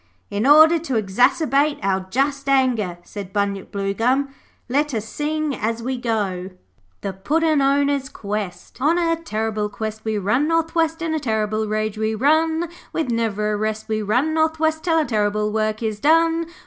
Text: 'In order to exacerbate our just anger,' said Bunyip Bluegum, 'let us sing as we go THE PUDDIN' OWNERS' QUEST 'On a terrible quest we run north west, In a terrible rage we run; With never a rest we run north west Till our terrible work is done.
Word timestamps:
'In 0.31 0.47
order 0.47 0.79
to 0.79 0.95
exacerbate 0.95 1.77
our 1.83 2.07
just 2.09 2.49
anger,' 2.49 2.97
said 3.03 3.31
Bunyip 3.31 3.71
Bluegum, 3.71 4.29
'let 4.67 4.95
us 4.95 5.05
sing 5.07 5.53
as 5.55 5.83
we 5.83 5.95
go 5.95 6.49
THE 7.01 7.13
PUDDIN' 7.13 7.61
OWNERS' 7.61 8.09
QUEST 8.09 8.81
'On 8.81 8.97
a 8.97 9.15
terrible 9.15 9.69
quest 9.69 10.03
we 10.03 10.17
run 10.17 10.47
north 10.47 10.73
west, 10.73 11.03
In 11.03 11.13
a 11.13 11.19
terrible 11.19 11.67
rage 11.67 11.99
we 11.99 12.15
run; 12.15 12.67
With 12.91 13.11
never 13.11 13.51
a 13.51 13.55
rest 13.57 13.87
we 13.87 14.01
run 14.01 14.33
north 14.33 14.59
west 14.59 14.85
Till 14.85 14.97
our 14.97 15.05
terrible 15.05 15.51
work 15.51 15.83
is 15.83 15.99
done. 15.99 16.47